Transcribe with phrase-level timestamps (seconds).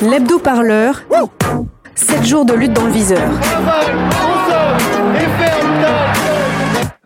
[0.00, 1.02] L'hebdo-parleur.
[1.96, 3.28] 7 jours de lutte dans le viseur.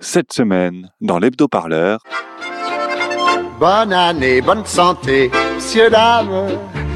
[0.00, 2.00] Cette semaine, dans l'hebdo-parleur,
[3.58, 6.48] Bonne année, bonne santé, messieurs, dames.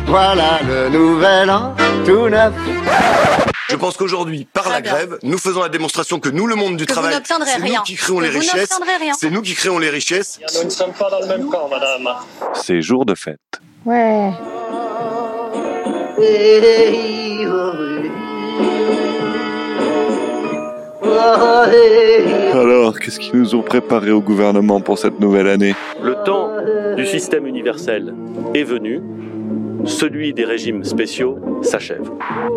[0.06, 1.74] Voilà le nouvel an
[2.04, 2.52] tout neuf.
[3.68, 6.86] Je pense qu'aujourd'hui, par la grève, nous faisons la démonstration que nous, le monde du
[6.86, 8.70] Que travail, c'est nous qui créons Que les richesses.
[9.18, 10.38] C'est nous qui créons les richesses.
[10.56, 12.08] Nous ne sommes pas dans le même camp, madame.
[12.54, 13.40] c'est jour de fête.
[13.84, 14.30] Ouais.
[22.52, 25.74] Alors, qu'est-ce qu'ils nous ont préparé au gouvernement pour cette nouvelle année?
[26.02, 26.50] Le temps
[26.96, 28.14] du système universel
[28.54, 29.02] est venu.
[29.86, 32.10] Celui des régimes spéciaux s'achève.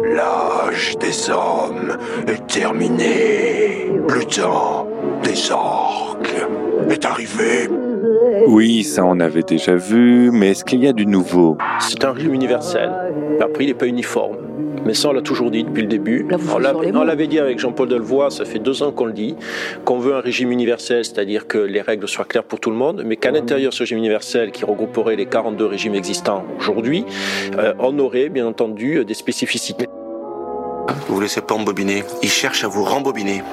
[0.03, 1.97] L'âge des hommes
[2.27, 3.91] est terminé.
[4.07, 4.87] Le temps
[5.23, 6.35] des orques
[6.89, 7.69] est arrivé.
[8.47, 11.57] Oui, ça on avait déjà vu, mais est-ce qu'il y a du nouveau?
[11.79, 12.91] C'est un régime universel.
[13.39, 14.38] Après, il n'est pas uniforme.
[14.85, 16.25] Mais ça, on l'a toujours dit depuis le début.
[16.29, 16.37] Là,
[16.93, 19.35] on l'avait dit avec Jean-Paul Delevoye, ça fait deux ans qu'on le dit,
[19.85, 23.03] qu'on veut un régime universel, c'est-à-dire que les règles soient claires pour tout le monde,
[23.05, 27.05] mais qu'à l'intérieur de ce régime universel, qui regrouperait les 42 régimes existants aujourd'hui,
[27.57, 29.87] euh, on aurait bien entendu des spécificités.
[31.07, 32.03] Vous vous laissez pas embobiner.
[32.21, 33.43] Il cherche à vous rembobiner.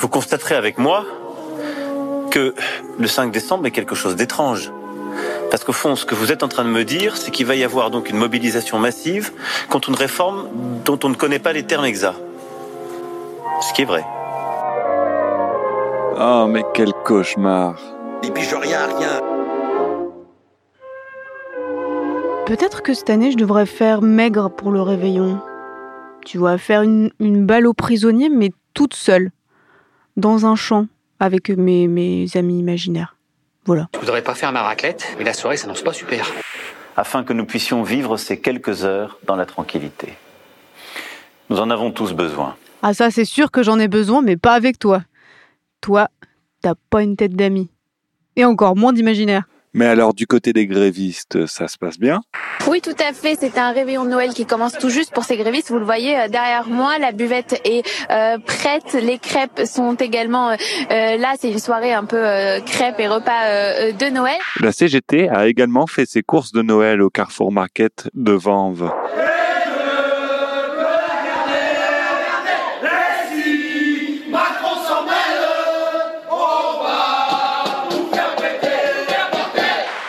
[0.00, 1.04] Vous constaterez avec moi
[2.30, 2.54] que
[2.98, 4.72] le 5 décembre est quelque chose d'étrange.
[5.54, 7.54] Parce qu'au fond, ce que vous êtes en train de me dire, c'est qu'il va
[7.54, 9.30] y avoir donc une mobilisation massive
[9.70, 10.48] contre une réforme
[10.84, 12.18] dont on ne connaît pas les termes exacts.
[13.60, 14.04] Ce qui est vrai.
[16.18, 17.78] Oh, mais quel cauchemar
[18.24, 19.20] Il pige rien à rien.
[22.46, 25.38] Peut-être que cette année, je devrais faire maigre pour le réveillon.
[26.26, 29.30] Tu vois, faire une, une balle aux prisonniers, mais toute seule.
[30.16, 30.88] Dans un champ,
[31.20, 33.13] avec mes, mes amis imaginaires.
[33.66, 33.88] Voilà.
[33.94, 36.30] Je voudrais pas faire ma raclette, mais la soirée s'annonce pas super.
[36.96, 40.14] Afin que nous puissions vivre ces quelques heures dans la tranquillité.
[41.50, 42.56] Nous en avons tous besoin.
[42.82, 45.02] Ah ça, c'est sûr que j'en ai besoin, mais pas avec toi.
[45.80, 46.08] Toi,
[46.60, 47.70] t'as pas une tête d'ami.
[48.36, 49.44] Et encore moins d'imaginaire.
[49.74, 52.20] Mais alors, du côté des grévistes, ça se passe bien?
[52.68, 53.36] Oui, tout à fait.
[53.38, 55.70] C'est un réveillon de Noël qui commence tout juste pour ces grévistes.
[55.70, 58.94] Vous le voyez euh, derrière moi, la buvette est euh, prête.
[58.94, 60.54] Les crêpes sont également euh,
[60.92, 61.34] euh, là.
[61.38, 64.38] C'est une soirée un peu euh, crêpes et repas euh, de Noël.
[64.60, 68.90] La CGT a également fait ses courses de Noël au Carrefour Market de Vanves.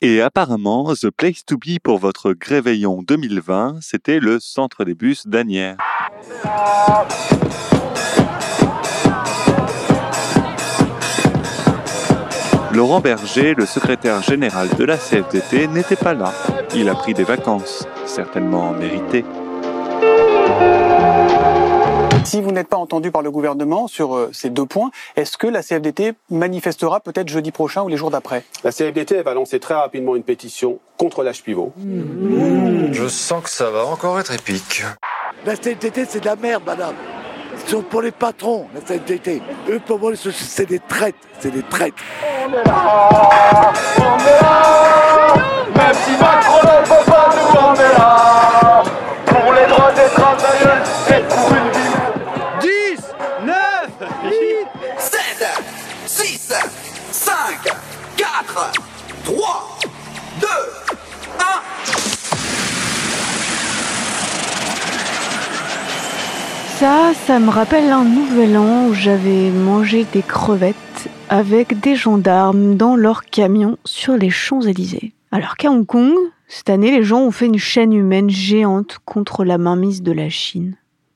[0.07, 5.25] Et apparemment, The Place to Be pour votre Gréveillon 2020, c'était le centre des bus
[5.25, 5.77] d'Anières.
[12.71, 16.31] Laurent Berger, le secrétaire général de la CFDT, n'était pas là.
[16.75, 19.25] Il a pris des vacances, certainement méritées.
[22.25, 25.45] Si vous n'êtes pas entendu par le gouvernement sur euh, ces deux points, est-ce que
[25.45, 28.43] la CFDT manifestera peut-être jeudi prochain ou les jours d'après?
[28.63, 31.71] La CFDT elle va lancer très rapidement une pétition contre l'âge pivot.
[32.91, 34.83] Je sens que ça va encore être épique.
[35.45, 36.95] La CFDT, c'est de la merde, madame.
[37.63, 39.43] Ils sont pour les patrons, la CFDT.
[39.69, 41.15] Eux, pour moi, c'est des traites.
[41.39, 41.93] C'est des traites.
[45.75, 46.94] Même si Macron ne peut pas nous
[67.25, 72.95] Ça, me rappelle un nouvel an où j'avais mangé des crevettes avec des gendarmes dans
[72.95, 75.11] leur camion sur les Champs-Élysées.
[75.31, 76.13] Alors qu'à Hong Kong,
[76.47, 80.29] cette année, les gens ont fait une chaîne humaine géante contre la mainmise de la
[80.29, 80.75] Chine.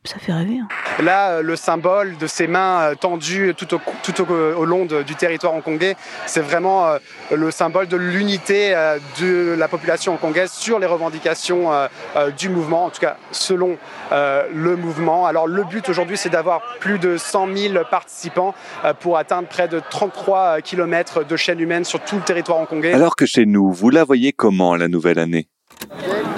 [0.10, 0.58] Ça fait rêver.
[0.60, 0.68] hein.
[1.04, 4.26] Là, euh, le symbole de ces mains euh, tendues tout au, tout au,
[4.58, 5.96] au long de- du territoire hongkongais,
[6.26, 6.98] c'est vraiment euh,
[7.32, 12.50] le symbole de l'unité euh, de la population hongkongaise sur les revendications euh, euh, du
[12.50, 13.78] mouvement, en tout cas selon
[14.12, 15.28] euh, le mouvement.
[15.28, 18.56] Alors le but aujourd'hui, c'est d'avoir plus de 100 000 participants
[18.86, 22.94] euh, pour atteindre près de 33 km de chaîne humaine sur tout le territoire hongkongais.
[22.94, 25.48] Alors que chez nous, vous la voyez comment la nouvelle année?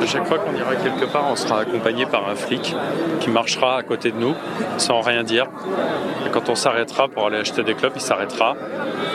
[0.02, 2.76] À chaque fois qu'on ira quelque part, on sera accompagné par un flic
[3.20, 4.34] qui marchera à côté de nous
[4.78, 5.48] sans rien dire.
[6.26, 8.56] Et quand on s'arrêtera pour aller acheter des clopes, il s'arrêtera.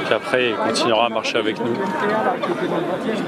[0.04, 1.74] Puis après, il continuera à marcher avec nous.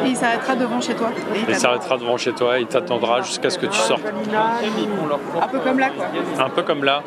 [0.05, 1.09] Et il s'arrêtera devant chez toi.
[1.49, 4.03] Il s'arrêtera devant chez toi, il t'attendra jusqu'à ce que tu sortes.
[4.07, 6.07] Un peu comme là, quoi.
[6.45, 7.03] Un peu comme là.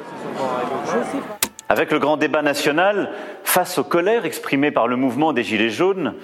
[1.69, 3.11] Avec le grand débat national,
[3.43, 6.15] face aux colères exprimées par le mouvement des Gilets jaunes,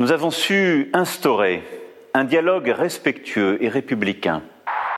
[0.00, 1.62] nous avons su instaurer
[2.14, 4.42] un dialogue respectueux et républicain.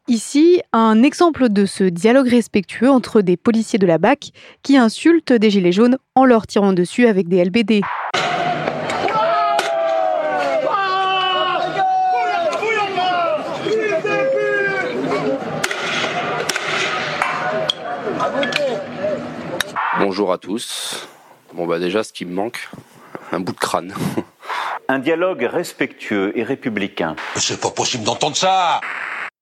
[0.09, 4.31] Ici, un exemple de ce dialogue respectueux entre des policiers de la BAC
[4.63, 7.83] qui insultent des gilets jaunes en leur tirant dessus avec des LBD.
[19.99, 21.09] Bonjour à tous.
[21.53, 22.69] Bon bah déjà ce qui me manque,
[23.33, 23.95] un bout de crâne.
[24.93, 27.15] Un dialogue respectueux et républicain.
[27.37, 28.81] C'est pas possible d'entendre ça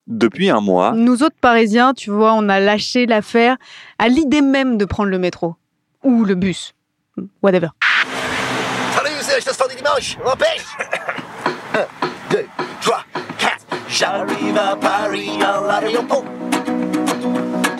[0.06, 3.56] Depuis un mois, Nous autres Parisiens, tu vois, on a lâché l'affaire
[3.98, 5.56] à l'idée même de prendre le métro.
[6.04, 6.74] Ou le bus.
[7.42, 7.68] Whatever.
[8.94, 10.66] Salut, c'est la chasse du dimanche, on pêche
[11.72, 11.78] 1,
[12.30, 12.44] 2,
[12.82, 13.04] 3,
[13.38, 16.24] 4 J'arrive à Paris à l'aéroport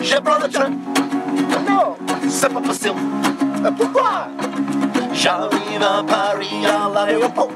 [0.01, 0.71] Je prends le train
[1.69, 1.97] Non,
[2.31, 2.97] c'est pas possible
[3.77, 4.29] Pourquoi?
[5.21, 7.51] J'arrive à Paris à l'aéroport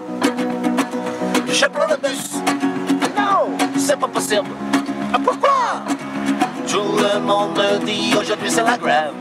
[1.47, 2.33] Je prends le bus
[3.17, 4.49] Non, c'est pas possible
[5.25, 5.85] Pourquoi
[6.67, 9.13] Tout le monde me dit aujourd'hui c'est la grève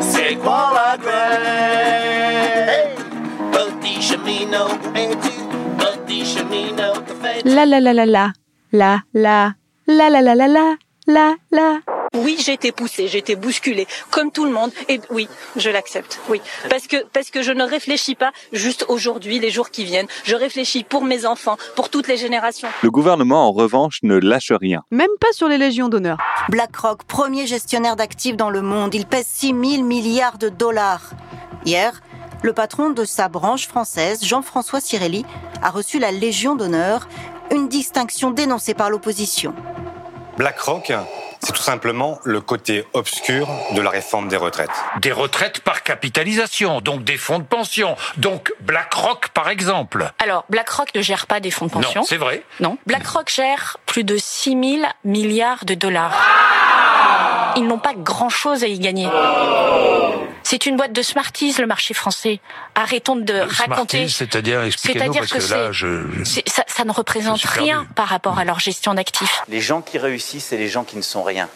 [0.00, 2.26] C'est quoi la grève
[3.52, 5.38] Petit cheminot, es-tu
[5.78, 8.32] Petit cheminot, fais-tu La la la la la.
[8.72, 9.52] La la.
[9.86, 10.74] La la la la la.
[11.06, 11.97] La la.
[12.14, 14.70] Oui, j'ai été poussée, j'ai été bousculée, comme tout le monde.
[14.88, 16.20] Et oui, je l'accepte.
[16.28, 16.40] Oui,
[16.70, 20.06] parce que parce que je ne réfléchis pas juste aujourd'hui, les jours qui viennent.
[20.24, 22.68] Je réfléchis pour mes enfants, pour toutes les générations.
[22.82, 24.82] le gouvernement en revanche ne lâche rien.
[24.90, 26.18] Même pas sur les légions d'honneur.
[26.48, 31.10] BlackRock, premier gestionnaire d'actifs dans le monde, il pèse 6 000 milliards de dollars.
[31.64, 32.00] Hier,
[32.42, 35.24] le patron de sa branche française, Jean-François Cirelli,
[35.62, 37.08] a reçu la Légion d'honneur,
[37.50, 39.54] une distinction dénoncée par l'opposition.
[40.36, 40.92] BlackRock,
[41.48, 44.68] c'est tout simplement le côté obscur de la réforme des retraites.
[45.00, 50.12] Des retraites par capitalisation, donc des fonds de pension, donc BlackRock par exemple.
[50.18, 52.02] Alors, BlackRock ne gère pas des fonds de pension.
[52.02, 52.42] Non, c'est vrai.
[52.60, 52.76] Non.
[52.86, 54.50] BlackRock gère plus de 6
[54.80, 56.22] 000 milliards de dollars.
[57.56, 59.08] Ils n'ont pas grand-chose à y gagner.
[60.50, 62.40] C'est une boîte de Smarties, le marché français.
[62.74, 64.08] Arrêtons de raconter.
[64.08, 66.24] Smarties, c'est-à-dire, expliquez-nous, parce que que là, c'est- je...
[66.24, 67.92] c'est- ça, ça ne représente rien perdu.
[67.94, 69.42] par rapport à leur gestion d'actifs.
[69.50, 71.50] Les gens qui réussissent et les gens qui ne sont rien.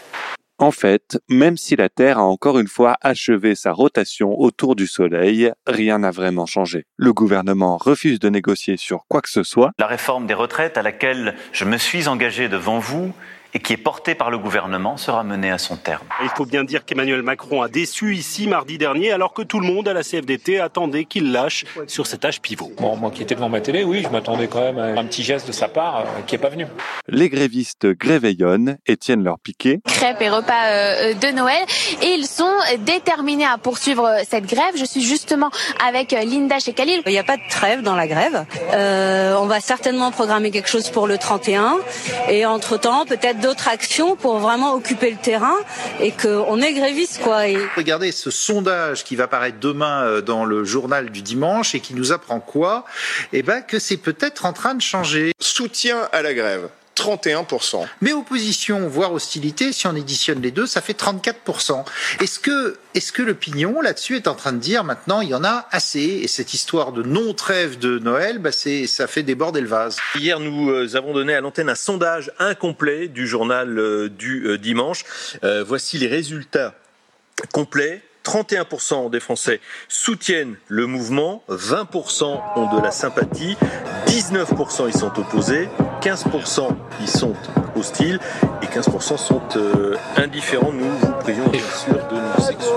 [0.58, 4.86] En fait, même si la Terre a encore une fois achevé sa rotation autour du
[4.86, 6.84] Soleil, rien n'a vraiment changé.
[6.98, 9.70] Le gouvernement refuse de négocier sur quoi que ce soit.
[9.78, 13.14] La réforme des retraites à laquelle je me suis engagé devant vous
[13.54, 16.06] et qui est portée par le gouvernement sera menée à son terme.
[16.22, 19.66] Il faut bien dire qu'Emmanuel Macron a déçu ici mardi dernier, alors que tout le
[19.66, 22.72] monde à la CFDT attendait qu'il lâche sur cet âge pivot.
[22.78, 25.22] Bon, moi qui étais devant ma télé, oui, je m'attendais quand même à un petit
[25.22, 26.66] geste de sa part euh, qui est pas venu.
[27.08, 29.80] Les grévistes gréveillonnent et tiennent leur piquet.
[29.84, 31.64] crêpes et repas euh, de Noël
[32.02, 34.74] et ils sont déterminés à poursuivre euh, cette grève.
[34.76, 35.50] Je suis justement
[35.84, 37.02] avec euh, Linda chez Khalil.
[37.06, 38.44] Il n'y a pas de trêve dans la grève.
[38.72, 41.78] Euh, on va certainement programmer quelque chose pour le 31
[42.28, 45.56] et entre-temps peut-être d'autres actions pour vraiment occuper le terrain
[46.00, 47.48] et qu'on est gréviste quoi.
[47.48, 47.58] Et...
[47.76, 51.94] Regardez ce sondage qui va paraître demain euh, dans le journal du dimanche et qui
[51.94, 52.86] nous apprend quoi?
[53.32, 55.32] Eh ben que c'est peut-être en train de changer.
[55.40, 56.68] Soutien à la grève.
[57.02, 57.86] 31%.
[58.00, 61.84] Mais opposition, voire hostilité, si on additionne les deux, ça fait 34%.
[62.20, 65.44] Est-ce que, est-ce que l'opinion là-dessus est en train de dire maintenant il y en
[65.44, 66.20] a assez?
[66.22, 69.98] Et cette histoire de non-trêve de Noël, bah c'est, ça fait déborder le vase.
[70.14, 74.58] Hier, nous euh, avons donné à l'antenne un sondage incomplet du journal euh, du euh,
[74.58, 75.04] dimanche.
[75.44, 76.74] Euh, voici les résultats
[77.52, 78.02] complets.
[78.24, 83.56] 31% des Français soutiennent le mouvement, 20% ont de la sympathie,
[84.06, 85.68] 19% y sont opposés,
[86.00, 86.68] 15%
[87.00, 87.34] y sont
[87.76, 88.20] hostiles
[88.62, 90.72] et 15% sont euh, indifférents.
[90.72, 92.72] Nous vous prions bien sûr de nous excuser.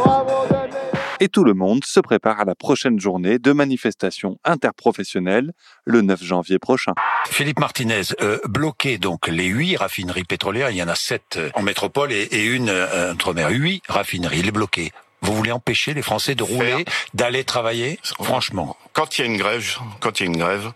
[1.19, 5.53] Et tout le monde se prépare à la prochaine journée de manifestation interprofessionnelle
[5.85, 6.91] le 9 janvier prochain.
[7.27, 11.49] Philippe Martinez, euh, bloquer donc les huit raffineries pétrolières, il y en a sept euh,
[11.53, 13.49] en métropole et, et une euh, outre-mer.
[13.49, 14.91] Huit raffineries, les bloquer.
[15.25, 18.77] Vous voulez empêcher les Français de rouler, d'aller travailler Franchement.
[18.93, 20.71] Quand il y a une grève, quand il y a une grève,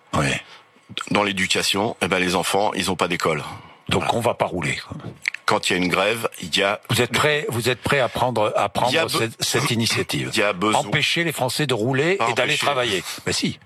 [1.11, 3.43] dans l'éducation, eh ben les enfants, ils ont pas d'école.
[3.89, 4.77] Donc on va pas rouler.
[5.45, 6.79] Quand il y a une grève, il y a.
[6.89, 10.43] Vous êtes prêt, vous êtes prêt à prendre, à be- cette, cette initiative Il y
[10.43, 10.81] a besoin.
[10.81, 13.03] Empêcher les Français de rouler Pas et d'aller travailler.
[13.25, 13.59] Mais si.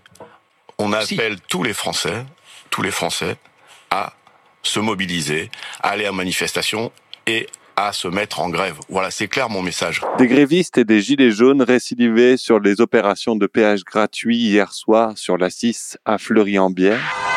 [0.78, 2.26] On appelle tous les Français,
[2.70, 3.36] tous les Français,
[3.92, 4.14] à
[4.64, 6.92] se mobiliser, à aller à manifestation
[7.28, 8.78] et à se mettre en grève.
[8.90, 10.02] Voilà, c'est clair mon message.
[10.18, 15.18] Des grévistes et des gilets jaunes récidivaient sur les opérations de péage gratuit hier soir
[15.18, 17.33] sur la 6 à Fleury-en-Bière.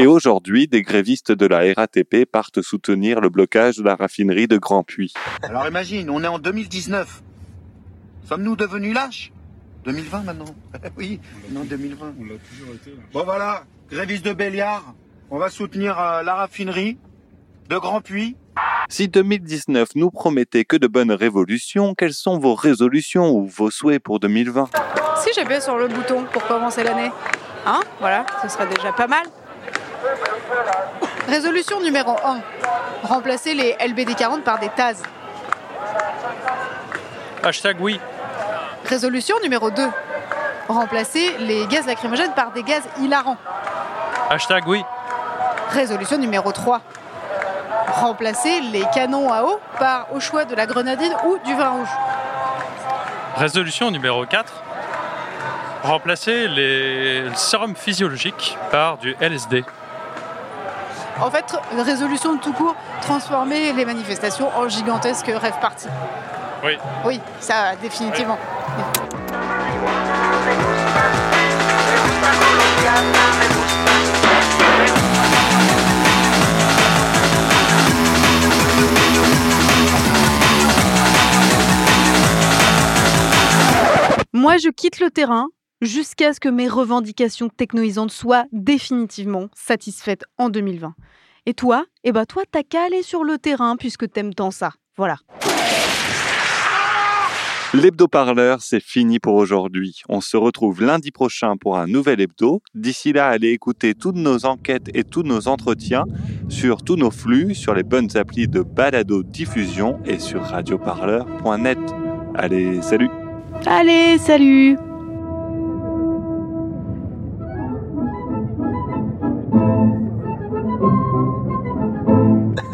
[0.00, 4.56] Et aujourd'hui, des grévistes de la RATP partent soutenir le blocage de la raffinerie de
[4.56, 5.12] Grand Puy.
[5.42, 7.20] Alors imagine, on est en 2019.
[8.22, 9.32] Sommes-nous devenus lâches?
[9.86, 10.54] 2020 maintenant?
[10.96, 11.18] Oui,
[11.50, 12.14] non 2020.
[12.20, 12.94] On l'a toujours été.
[13.12, 14.94] Bon voilà, grévistes de Béliard,
[15.30, 16.96] on va soutenir euh, la raffinerie
[17.68, 18.36] de Grand Puy.
[18.88, 24.00] Si 2019 nous promettait que de bonnes révolutions, quelles sont vos résolutions ou vos souhaits
[24.00, 24.70] pour 2020
[25.16, 27.10] Si j'appuie sur le bouton pour commencer l'année,
[27.66, 29.24] hein, voilà, ce serait déjà pas mal.
[31.28, 32.40] Résolution numéro 1.
[33.02, 34.94] Remplacer les LBD40 par des TAS.
[37.42, 38.00] Hashtag oui.
[38.86, 39.88] Résolution numéro 2.
[40.68, 43.36] Remplacer les gaz lacrymogènes par des gaz hilarants.
[44.30, 44.82] Hashtag oui.
[45.70, 46.80] Résolution numéro 3.
[47.88, 51.88] Remplacer les canons à eau par au choix de la grenadine ou du vin rouge.
[53.36, 54.52] Résolution numéro 4.
[55.82, 59.64] Remplacer les sérums physiologiques par du LSD.
[61.20, 65.88] En fait, résolution de tout court, transformer les manifestations en gigantesques rêve parties.
[66.64, 66.78] Oui.
[67.04, 68.38] Oui, ça, définitivement.
[84.32, 85.48] Moi, je quitte le terrain
[85.80, 90.94] jusqu'à ce que mes revendications technoisantes soient définitivement satisfaites en 2020.
[91.46, 94.72] Et toi, eh ben toi, t'as qu'à aller sur le terrain puisque t'aimes tant ça.
[94.96, 95.18] Voilà.
[97.74, 100.00] L'hebdo-parleur, c'est fini pour aujourd'hui.
[100.08, 102.62] On se retrouve lundi prochain pour un nouvel hebdo.
[102.74, 106.04] D'ici là, allez écouter toutes nos enquêtes et tous nos entretiens
[106.48, 111.78] sur tous nos flux, sur les bonnes applis de balado diffusion et sur radioparleur.net.
[112.34, 113.10] Allez, salut
[113.66, 114.78] Allez, salut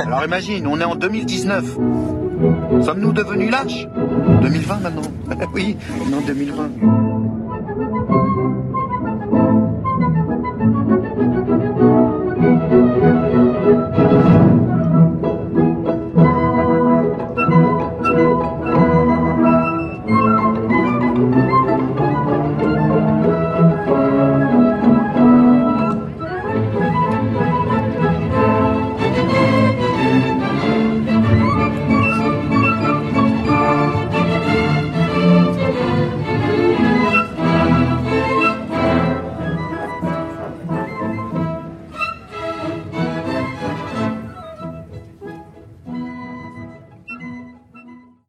[0.06, 1.64] Alors imagine, on est en 2019.
[2.84, 3.88] Sommes-nous devenus lâches?
[4.42, 5.02] 2020 maintenant
[5.54, 5.76] Oui,
[6.10, 7.13] non 2020.